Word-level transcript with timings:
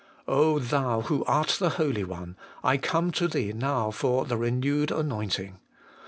Thou, 0.25 1.03
who 1.05 1.23
art 1.25 1.57
the 1.59 1.69
Holy 1.77 2.03
One, 2.03 2.35
I 2.63 2.77
come 2.77 3.11
to 3.11 3.27
Thee 3.27 3.53
now 3.53 3.91
for 3.91 4.25
the 4.25 4.35
renewed 4.35 4.89
anointing. 4.89 5.59